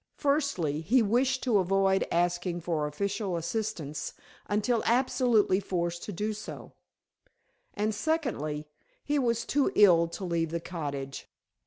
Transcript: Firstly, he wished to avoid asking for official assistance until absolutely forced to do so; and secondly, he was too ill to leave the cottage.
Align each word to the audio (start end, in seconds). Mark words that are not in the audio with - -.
Firstly, 0.17 0.81
he 0.81 1.03
wished 1.03 1.43
to 1.43 1.59
avoid 1.59 2.07
asking 2.11 2.61
for 2.61 2.87
official 2.87 3.37
assistance 3.37 4.15
until 4.47 4.81
absolutely 4.87 5.59
forced 5.59 6.01
to 6.05 6.11
do 6.11 6.33
so; 6.33 6.73
and 7.75 7.93
secondly, 7.93 8.67
he 9.03 9.19
was 9.19 9.45
too 9.45 9.71
ill 9.75 10.07
to 10.07 10.25
leave 10.25 10.49
the 10.49 10.59
cottage. 10.59 11.29